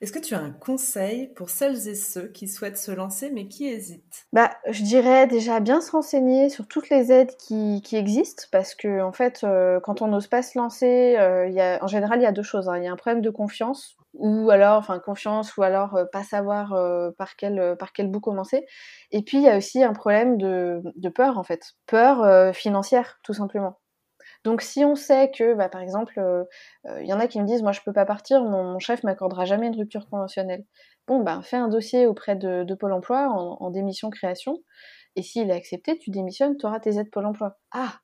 [0.00, 3.46] Est-ce que tu as un conseil pour celles et ceux qui souhaitent se lancer mais
[3.46, 4.26] qui hésitent?
[4.32, 8.74] Bah, je dirais déjà bien se renseigner sur toutes les aides qui, qui existent parce
[8.74, 12.18] que en fait, euh, quand on n'ose pas se lancer, euh, y a, en général,
[12.18, 12.68] il y a deux choses.
[12.68, 12.78] Hein.
[12.78, 16.24] Il y a un problème de confiance ou alors, enfin, confiance ou alors euh, pas
[16.24, 18.66] savoir euh, par quel par quel bout commencer.
[19.10, 22.52] Et puis il y a aussi un problème de, de peur en fait, peur euh,
[22.52, 23.78] financière tout simplement.
[24.44, 26.44] Donc si on sait que, bah, par exemple, il euh,
[26.86, 29.02] euh, y en a qui me disent, moi je peux pas partir, mon, mon chef
[29.04, 30.64] m'accordera jamais une rupture conventionnelle.
[31.06, 34.58] Bon, bah, fais un dossier auprès de, de Pôle Emploi en, en démission création,
[35.16, 37.58] et s'il est accepté, tu démissionnes, tu auras tes aides Pôle Emploi.
[37.72, 38.00] Ah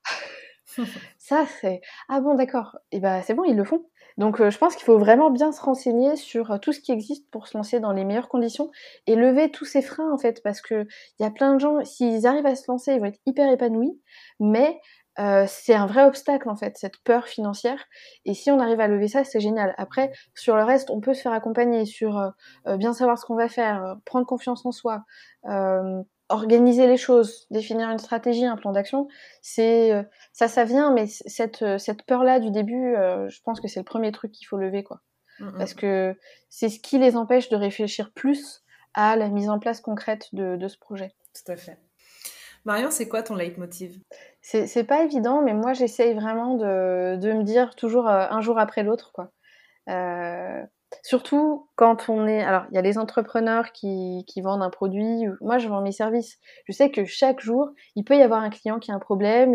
[1.18, 1.80] Ça c'est...
[2.08, 3.86] Ah bon d'accord, et bah c'est bon, ils le font.
[4.18, 7.30] Donc euh, je pense qu'il faut vraiment bien se renseigner sur tout ce qui existe
[7.30, 8.70] pour se lancer dans les meilleures conditions
[9.06, 10.86] et lever tous ces freins en fait, parce que
[11.18, 13.50] il y a plein de gens, s'ils arrivent à se lancer, ils vont être hyper
[13.50, 13.98] épanouis,
[14.40, 14.78] mais
[15.18, 17.84] euh, c'est un vrai obstacle en fait, cette peur financière.
[18.24, 19.74] Et si on arrive à lever ça, c'est génial.
[19.76, 23.34] Après, sur le reste, on peut se faire accompagner sur euh, bien savoir ce qu'on
[23.34, 25.04] va faire, euh, prendre confiance en soi,
[25.46, 29.08] euh, organiser les choses, définir une stratégie, un plan d'action.
[29.42, 30.02] C'est euh,
[30.32, 32.94] ça, ça vient, mais cette cette peur là du début,
[33.28, 35.00] je pense que c'est le premier truc qu'il faut lever quoi,
[35.40, 35.58] mm -hmm.
[35.58, 36.16] parce que
[36.48, 38.62] c'est ce qui les empêche de réfléchir plus
[38.94, 41.14] à la mise en place concrète de, de ce projet.
[41.34, 41.78] Tout à fait.
[42.68, 43.98] Marion, c'est quoi ton leitmotiv?
[44.42, 48.58] C'est pas évident, mais moi j'essaye vraiment de, de, me dire toujours euh, un jour
[48.58, 49.30] après l'autre, quoi.
[49.88, 50.62] Euh,
[51.02, 52.42] surtout quand on est.
[52.42, 55.24] Alors, il y a les entrepreneurs qui, qui, vendent un produit.
[55.40, 56.38] Moi, je vends mes services.
[56.68, 59.54] Je sais que chaque jour, il peut y avoir un client qui a un problème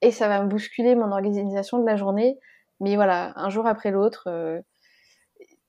[0.00, 2.38] et, ça va me bousculer mon organisation de la journée.
[2.80, 4.24] Mais voilà, un jour après l'autre.
[4.28, 4.58] Euh,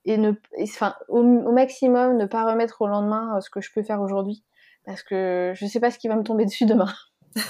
[0.06, 0.32] et ne,
[0.62, 4.46] enfin, au, maximum, ne pas remettre au lendemain ce que je peux faire aujourd'hui
[4.86, 6.94] parce que je ne sais pas ce qui va me tomber dessus demain.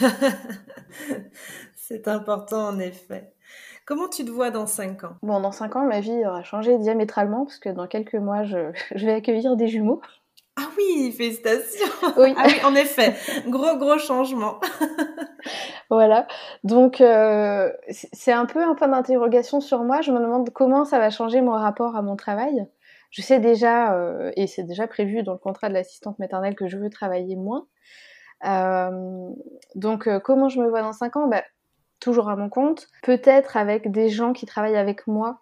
[1.76, 3.32] c'est important en effet.
[3.86, 5.18] Comment tu te vois dans 5 ans?
[5.22, 8.72] Bon, dans 5 ans, ma vie aura changé diamétralement parce que dans quelques mois, je,
[8.96, 10.02] je vais accueillir des jumeaux.
[10.58, 11.86] Ah oui, félicitations
[12.18, 13.14] Oui, ah oui en effet,
[13.48, 14.62] gros gros changement.
[15.90, 16.28] voilà,
[16.64, 20.00] donc euh, c'est un peu un point d'interrogation sur moi.
[20.02, 22.66] Je me demande comment ça va changer mon rapport à mon travail
[23.16, 26.68] je sais déjà, euh, et c'est déjà prévu dans le contrat de l'assistante maternelle que
[26.68, 27.66] je veux travailler moins.
[28.46, 29.30] Euh,
[29.76, 31.28] donc euh, comment je me vois dans 5 ans?
[31.30, 31.42] Bah,
[32.02, 35.40] Toujours à mon compte, peut-être avec des gens qui travaillent avec moi,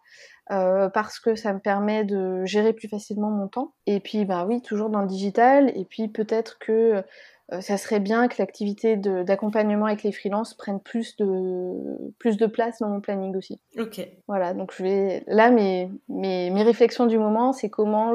[0.47, 3.73] parce que ça me permet de gérer plus facilement mon temps.
[3.88, 7.03] Et puis bah oui, toujours dans le digital, et puis peut-être que
[7.60, 12.79] ça serait bien que l'activité d'accompagnement avec les freelances prenne plus de, plus de place
[12.79, 13.60] dans mon planning aussi.
[13.77, 14.08] Ok.
[14.27, 15.23] Voilà, donc je vais.
[15.27, 18.13] Là, mes, mes, mes réflexions du moment, c'est comment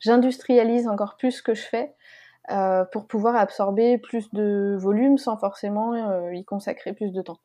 [0.00, 1.94] j'industrialise encore plus ce que je fais
[2.50, 7.40] euh, pour pouvoir absorber plus de volume sans forcément euh, y consacrer plus de temps.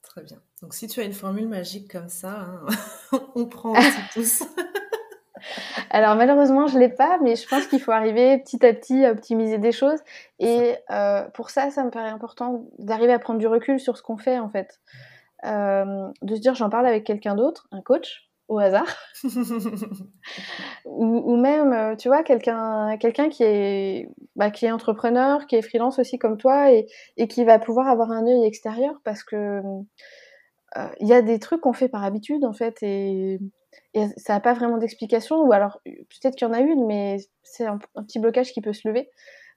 [0.00, 0.38] Très bien.
[0.62, 2.66] Donc si tu as une formule magique comme ça, hein,
[3.34, 4.42] on prend aussi tous.
[5.90, 9.12] Alors malheureusement, je l'ai pas, mais je pense qu'il faut arriver petit à petit à
[9.12, 10.00] optimiser des choses.
[10.38, 14.02] Et euh, pour ça, ça me paraît important d'arriver à prendre du recul sur ce
[14.02, 14.80] qu'on fait en fait.
[15.44, 18.88] Euh, de se dire, j'en parle avec quelqu'un d'autre, un coach, au hasard,
[20.84, 25.54] ou, ou, même, euh, tu vois, quelqu'un, quelqu'un qui est, bah, qui est entrepreneur, qui
[25.54, 26.86] est freelance aussi comme toi, et,
[27.18, 29.60] et qui va pouvoir avoir un œil extérieur, parce que
[30.76, 33.38] il euh, y a des trucs qu'on fait par habitude en fait, et
[33.94, 37.18] et ça n'a pas vraiment d'explication, ou alors peut-être qu'il y en a une, mais
[37.42, 39.10] c'est un, un, petit blocage qui peut se lever.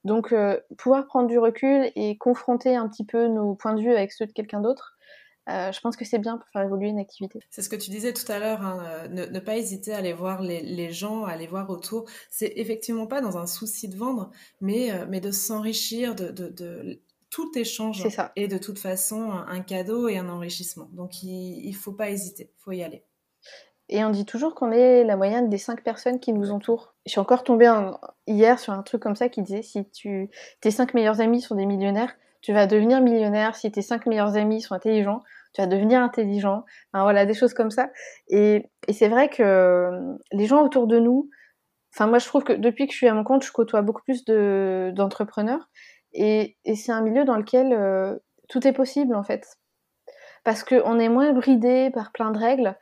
[0.03, 3.93] Donc euh, pouvoir prendre du recul et confronter un petit peu nos points de vue
[3.93, 4.95] avec ceux de quelqu'un d'autre,
[5.49, 7.39] euh, je pense que c'est bien pour faire évoluer une activité.
[7.49, 9.97] C'est ce que tu disais tout à l'heure, hein, euh, ne, ne, pas hésiter à
[9.97, 12.05] aller voir les, les, gens, à aller voir autour.
[12.29, 14.29] C'est effectivement pas dans un souci de vendre,
[14.61, 18.31] mais, euh, mais de s'enrichir, de, de, de, tout échange ça.
[18.35, 20.89] et de toute façon un cadeau et un enrichissement.
[20.91, 23.05] Donc il, il faut pas hésiter, faut y aller.
[23.91, 26.95] Et on dit toujours qu'on est la moyenne des cinq personnes qui nous entourent.
[27.05, 27.71] Je suis encore tombée
[28.25, 29.85] hier sur un truc comme ça qui disait si
[30.61, 33.55] tes cinq meilleurs amis sont des millionnaires, tu vas devenir millionnaire.
[33.55, 35.21] Si tes cinq meilleurs amis sont intelligents,
[35.53, 36.65] tu vas devenir intelligent.
[36.93, 37.89] Voilà, des choses comme ça.
[38.29, 41.29] Et, c'est vrai que euh, les gens autour de nous,
[41.93, 44.01] enfin moi je trouve que depuis que je suis à mon compte, je côtoie beaucoup
[44.03, 45.69] plus de d'entrepreneurs.
[46.13, 48.17] Et, et c'est un milieu dans lequel euh,
[48.49, 49.45] tout est possible en fait.
[50.43, 52.75] Parce qu'on est moins bridé par plein de règles.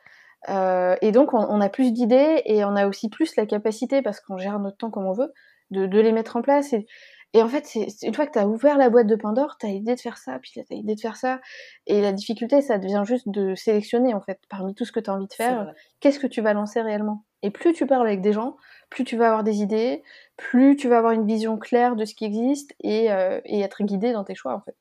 [0.47, 4.19] Euh, et donc, on, a plus d'idées et on a aussi plus la capacité, parce
[4.21, 5.34] qu'on gère notre temps comme on veut,
[5.71, 6.71] de, de les mettre en place.
[6.71, 6.86] Et,
[7.34, 9.67] et en fait, c'est une fois que tu as ouvert la boîte de Pandore, tu
[9.67, 11.39] as l'idée de faire ça, puis tu as l'idée de faire ça.
[11.86, 15.10] Et la difficulté, ça devient juste de sélectionner, en fait, parmi tout ce que tu
[15.10, 17.25] as envie de faire, qu'est-ce que tu vas lancer réellement.
[17.43, 18.58] Et plus tu parles avec des gens,
[18.89, 20.04] plus tu vas avoir des idées,
[20.38, 23.84] plus tu vas avoir une vision claire de ce qui existe et, euh, et être
[23.84, 24.75] guidé dans tes choix, en fait.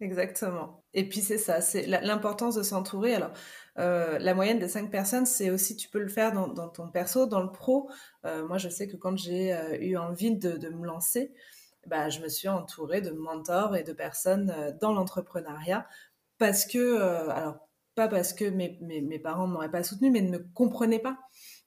[0.00, 0.84] Exactement.
[0.94, 3.14] Et puis c'est ça, c'est l'importance de s'entourer.
[3.14, 3.32] Alors,
[3.78, 6.88] euh, la moyenne des cinq personnes, c'est aussi, tu peux le faire dans, dans, ton
[6.88, 7.90] perso, dans le pro.
[8.24, 11.32] Euh, moi, je sais que quand j'ai euh, eu envie de, de, me lancer,
[11.86, 15.86] bah, je me suis entourée de mentors et de personnes dans l'entrepreneuriat
[16.38, 20.20] parce que, alors, pas parce que mes, mes, mes parents ne m'auraient pas soutenu, mais
[20.20, 21.18] ne me comprenaient pas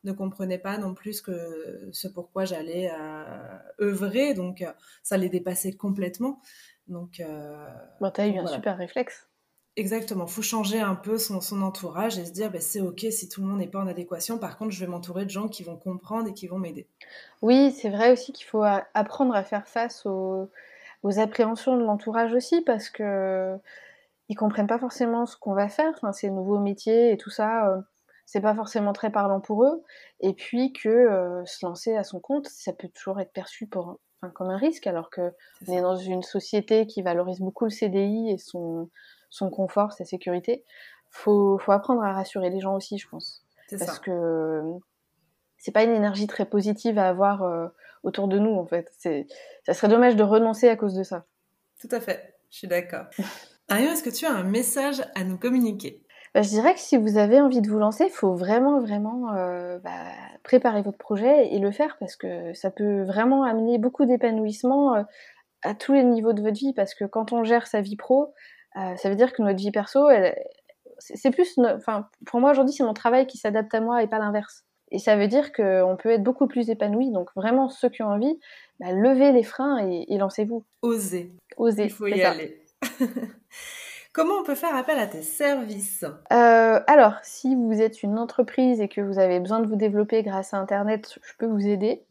[0.04, 4.65] ne comprenaient pas non plus que ce pourquoi j'allais euh, œuvrer, donc
[5.04, 6.41] ça les dépassait complètement.
[6.88, 7.67] Donc, euh,
[8.00, 9.28] bon, tu as eu un super réflexe.
[9.77, 13.29] Exactement, faut changer un peu son, son entourage et se dire bah, c'est ok si
[13.29, 14.38] tout le monde n'est pas en adéquation.
[14.38, 16.88] Par contre, je vais m'entourer de gens qui vont comprendre et qui vont m'aider.
[17.41, 20.49] Oui, c'est vrai aussi qu'il faut apprendre à faire face aux,
[21.03, 23.57] aux appréhensions de l'entourage aussi parce que
[24.27, 25.93] ils comprennent pas forcément ce qu'on va faire.
[25.95, 27.81] Enfin, ces nouveaux métiers et tout ça, euh,
[28.25, 29.84] c'est pas forcément très parlant pour eux.
[30.19, 33.99] Et puis que euh, se lancer à son compte, ça peut toujours être perçu pour
[34.36, 35.34] comme un risque, alors que
[35.67, 38.89] on est dans une société qui valorise beaucoup le CDI et son,
[39.32, 40.63] son confort, sa sécurité.
[41.10, 43.44] Faut, faut apprendre à rassurer les gens aussi, je pense.
[43.72, 44.00] Parce ça.
[44.00, 44.62] que
[45.58, 47.67] c'est pas une énergie très positive à avoir euh,
[48.04, 48.91] autour de nous, en fait.
[49.65, 51.26] Ça serait dommage de renoncer à cause de ça.
[51.80, 53.06] Tout à fait, je suis d'accord.
[53.70, 56.04] Ariane, est-ce que tu as un message à nous communiquer?
[56.34, 59.34] Bah, je dirais que si vous avez envie de vous lancer, il faut vraiment, vraiment
[59.34, 59.91] euh, bah,
[60.44, 65.04] préparer votre projet et le faire parce que ça peut vraiment amener beaucoup d'épanouissement euh,
[65.62, 66.74] à tous les niveaux de votre vie.
[66.74, 68.34] Parce que quand on gère sa vie pro,
[68.77, 70.07] euh, ça veut dire que notre vie perso,
[70.99, 74.19] c'est plus, enfin, pour moi aujourd'hui, c'est mon travail qui s'adapte à moi et pas
[74.19, 74.63] l'inverse.
[74.91, 77.12] Et ça veut dire qu'on peut être beaucoup plus épanoui.
[77.12, 78.39] Donc vraiment, ceux qui ont envie,
[78.79, 80.65] bah, levez les freins et, et lancez-vous.
[80.81, 81.31] Osez.
[81.57, 81.86] Osez.
[81.86, 82.31] Il faut y ça.
[82.31, 82.62] aller.
[84.13, 86.03] Comment on peut faire appel à tes services?
[86.34, 90.21] Euh, Alors, si vous êtes une entreprise et que vous avez besoin de vous développer
[90.21, 92.03] grâce à Internet, je peux vous aider.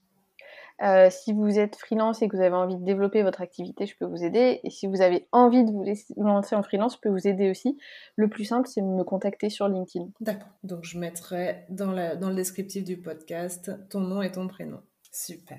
[0.82, 3.94] Euh, si vous êtes freelance et que vous avez envie de développer votre activité, je
[3.96, 4.60] peux vous aider.
[4.64, 5.84] Et si vous avez envie de vous,
[6.16, 7.78] lancer en freelance, je peux vous aider aussi.
[8.16, 10.06] Le plus simple, c'est de me contacter sur LinkedIn.
[10.20, 10.48] D'accord.
[10.62, 14.80] Donc, je mettrai dans, la, dans le descriptif du podcast ton nom et ton prénom.
[15.12, 15.58] Super.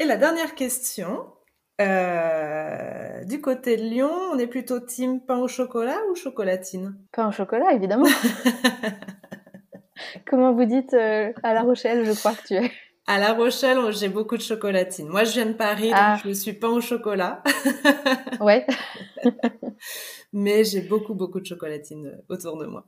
[0.00, 1.26] Et la dernière question,
[1.80, 6.96] euh, du côté de Lyon, on est plutôt team pain au chocolat ou chocolatine?
[7.12, 8.06] Pain au chocolat, évidemment.
[10.26, 12.72] Comment vous dites euh, à La Rochelle, je crois que tu es
[13.06, 15.08] À La Rochelle, j'ai beaucoup de chocolatine.
[15.08, 16.14] Moi, je viens de Paris, ah.
[16.14, 17.42] donc je suis pain au chocolat.
[18.40, 18.66] ouais.
[20.32, 22.86] Mais j'ai beaucoup, beaucoup de chocolatine autour de moi.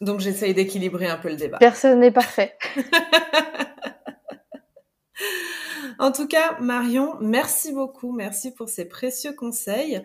[0.00, 1.58] Donc, j'essaye d'équilibrer un peu le débat.
[1.58, 2.56] Personne n'est parfait.
[5.98, 8.10] En tout cas, Marion, merci beaucoup.
[8.10, 10.02] Merci pour ces précieux conseils.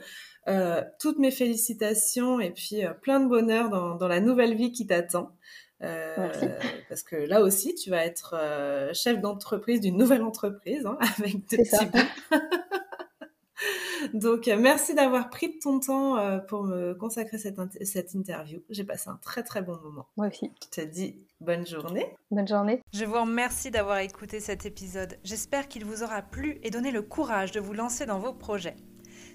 [0.47, 4.71] Euh, toutes mes félicitations et puis euh, plein de bonheur dans, dans, la nouvelle vie
[4.71, 5.35] qui t'attend.
[5.83, 6.29] Euh,
[6.89, 11.47] parce que là aussi, tu vas être euh, chef d'entreprise d'une nouvelle entreprise hein, avec
[11.49, 12.37] deux petits bouts.
[14.13, 18.61] Donc, euh, merci d'avoir pris de ton temps euh, pour me consacrer cette, cette interview.
[18.69, 20.07] J'ai passé un très très bon moment.
[20.17, 20.51] Moi aussi.
[20.63, 22.15] Je te dis bonne journée.
[22.31, 22.81] Bonne journée.
[22.93, 25.17] Je vous remercie d'avoir écouté cet épisode.
[25.23, 28.75] J'espère qu'il vous aura plu et donné le courage de vous lancer dans vos projets.